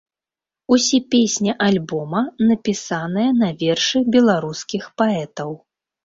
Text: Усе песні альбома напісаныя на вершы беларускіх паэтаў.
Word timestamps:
Усе 0.75 0.99
песні 1.15 1.51
альбома 1.65 2.21
напісаныя 2.51 3.29
на 3.41 3.49
вершы 3.59 4.01
беларускіх 4.15 4.83
паэтаў. 5.03 5.53